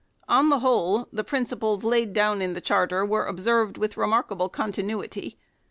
On 0.27 0.49
the 0.49 0.61
whole, 0.61 1.07
the 1.13 1.23
princi 1.23 1.59
ples 1.59 1.83
laid 1.83 2.11
down 2.11 2.41
in 2.41 2.55
the 2.55 2.59
Charter 2.59 3.05
were 3.05 3.27
observed 3.27 3.77
with 3.77 3.97
re 3.97 4.07
markable 4.07 4.49
continuity. 4.49 5.37